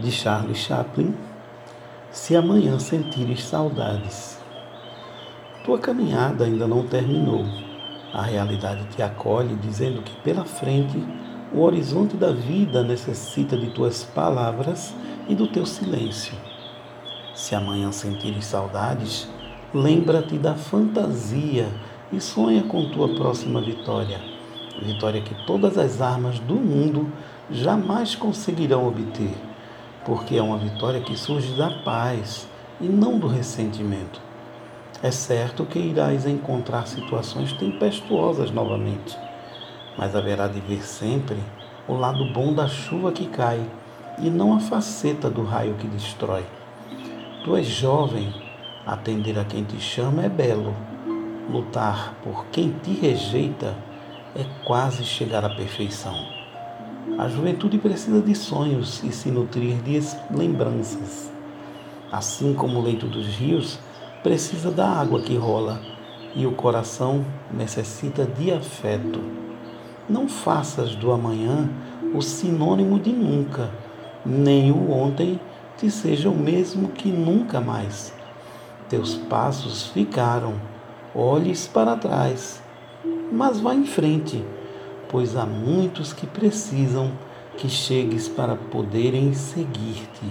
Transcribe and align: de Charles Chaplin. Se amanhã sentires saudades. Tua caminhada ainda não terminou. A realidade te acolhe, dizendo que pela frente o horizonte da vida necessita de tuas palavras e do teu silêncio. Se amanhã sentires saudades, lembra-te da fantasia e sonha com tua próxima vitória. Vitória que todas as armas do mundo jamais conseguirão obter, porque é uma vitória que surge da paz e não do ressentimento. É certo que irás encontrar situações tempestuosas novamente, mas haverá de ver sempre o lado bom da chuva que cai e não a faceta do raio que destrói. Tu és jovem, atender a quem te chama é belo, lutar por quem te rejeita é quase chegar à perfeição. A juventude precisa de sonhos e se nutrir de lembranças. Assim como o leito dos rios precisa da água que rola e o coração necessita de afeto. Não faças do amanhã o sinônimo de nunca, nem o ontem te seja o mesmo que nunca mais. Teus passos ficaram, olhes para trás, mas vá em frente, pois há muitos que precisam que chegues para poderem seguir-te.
de 0.00 0.10
Charles 0.10 0.58
Chaplin. 0.58 1.14
Se 2.10 2.36
amanhã 2.36 2.78
sentires 2.78 3.44
saudades. 3.44 4.38
Tua 5.64 5.78
caminhada 5.78 6.44
ainda 6.44 6.66
não 6.66 6.86
terminou. 6.86 7.44
A 8.12 8.22
realidade 8.22 8.84
te 8.94 9.02
acolhe, 9.02 9.56
dizendo 9.56 10.02
que 10.02 10.14
pela 10.20 10.44
frente 10.44 11.02
o 11.52 11.62
horizonte 11.62 12.16
da 12.16 12.32
vida 12.32 12.82
necessita 12.82 13.56
de 13.56 13.70
tuas 13.70 14.04
palavras 14.04 14.94
e 15.28 15.34
do 15.34 15.46
teu 15.46 15.64
silêncio. 15.64 16.34
Se 17.34 17.54
amanhã 17.54 17.90
sentires 17.90 18.44
saudades, 18.44 19.28
lembra-te 19.72 20.38
da 20.38 20.54
fantasia 20.54 21.68
e 22.12 22.20
sonha 22.20 22.62
com 22.62 22.90
tua 22.90 23.14
próxima 23.14 23.60
vitória. 23.60 24.20
Vitória 24.82 25.22
que 25.22 25.34
todas 25.46 25.78
as 25.78 26.00
armas 26.00 26.38
do 26.40 26.54
mundo 26.54 27.10
jamais 27.50 28.14
conseguirão 28.14 28.86
obter, 28.86 29.34
porque 30.04 30.36
é 30.36 30.42
uma 30.42 30.58
vitória 30.58 31.00
que 31.00 31.16
surge 31.16 31.56
da 31.56 31.70
paz 31.70 32.46
e 32.80 32.84
não 32.84 33.18
do 33.18 33.26
ressentimento. 33.26 34.20
É 35.02 35.10
certo 35.10 35.64
que 35.64 35.78
irás 35.78 36.26
encontrar 36.26 36.86
situações 36.86 37.52
tempestuosas 37.52 38.50
novamente, 38.50 39.18
mas 39.98 40.14
haverá 40.14 40.46
de 40.46 40.60
ver 40.60 40.82
sempre 40.82 41.36
o 41.86 41.94
lado 41.94 42.24
bom 42.32 42.52
da 42.52 42.66
chuva 42.66 43.12
que 43.12 43.26
cai 43.26 43.60
e 44.18 44.30
não 44.30 44.54
a 44.54 44.60
faceta 44.60 45.28
do 45.28 45.42
raio 45.42 45.74
que 45.74 45.86
destrói. 45.86 46.44
Tu 47.44 47.56
és 47.56 47.66
jovem, 47.66 48.32
atender 48.86 49.38
a 49.38 49.44
quem 49.44 49.64
te 49.64 49.78
chama 49.78 50.24
é 50.24 50.28
belo, 50.28 50.74
lutar 51.50 52.14
por 52.22 52.46
quem 52.46 52.70
te 52.70 52.92
rejeita 52.92 53.74
é 54.34 54.44
quase 54.64 55.04
chegar 55.04 55.44
à 55.44 55.50
perfeição. 55.50 56.43
A 57.16 57.28
juventude 57.28 57.78
precisa 57.78 58.20
de 58.20 58.34
sonhos 58.34 59.00
e 59.04 59.12
se 59.12 59.30
nutrir 59.30 59.76
de 59.82 60.00
lembranças. 60.36 61.30
Assim 62.10 62.52
como 62.52 62.80
o 62.80 62.82
leito 62.82 63.06
dos 63.06 63.26
rios 63.36 63.78
precisa 64.20 64.68
da 64.68 64.88
água 64.88 65.20
que 65.20 65.36
rola 65.36 65.80
e 66.34 66.44
o 66.44 66.52
coração 66.52 67.24
necessita 67.52 68.24
de 68.24 68.50
afeto. 68.50 69.20
Não 70.08 70.28
faças 70.28 70.96
do 70.96 71.12
amanhã 71.12 71.70
o 72.12 72.20
sinônimo 72.20 72.98
de 72.98 73.12
nunca, 73.12 73.70
nem 74.26 74.72
o 74.72 74.90
ontem 74.90 75.38
te 75.76 75.88
seja 75.90 76.28
o 76.28 76.36
mesmo 76.36 76.88
que 76.88 77.10
nunca 77.10 77.60
mais. 77.60 78.12
Teus 78.88 79.14
passos 79.14 79.86
ficaram, 79.86 80.54
olhes 81.14 81.68
para 81.68 81.96
trás, 81.96 82.60
mas 83.30 83.60
vá 83.60 83.72
em 83.72 83.86
frente, 83.86 84.44
pois 85.14 85.36
há 85.36 85.46
muitos 85.46 86.12
que 86.12 86.26
precisam 86.26 87.12
que 87.56 87.68
chegues 87.68 88.26
para 88.26 88.56
poderem 88.56 89.32
seguir-te. 89.32 90.26